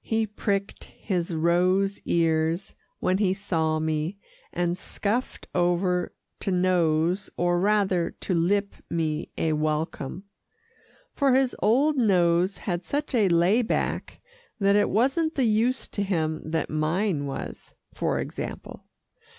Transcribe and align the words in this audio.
He 0.00 0.26
pricked 0.26 0.84
his 0.84 1.34
rose 1.34 2.00
ears 2.06 2.74
when 3.00 3.18
he 3.18 3.34
saw 3.34 3.78
me, 3.78 4.16
and 4.50 4.78
scuffed 4.78 5.46
over 5.54 6.14
to 6.40 6.50
nose, 6.50 7.28
or 7.36 7.60
rather 7.60 8.12
to 8.12 8.32
lip 8.32 8.76
me 8.88 9.30
a 9.36 9.52
welcome, 9.52 10.24
for 11.12 11.34
his 11.34 11.54
old 11.60 11.98
nose 11.98 12.56
had 12.56 12.82
such 12.82 13.14
a 13.14 13.28
lay 13.28 13.60
back 13.60 14.22
that 14.58 14.74
it 14.74 14.88
wasn't 14.88 15.34
the 15.34 15.44
use 15.44 15.86
to 15.88 16.02
him 16.02 16.40
that 16.50 16.70
mine 16.70 17.26
was, 17.26 17.74
for 17.92 18.20
example. 18.20 18.86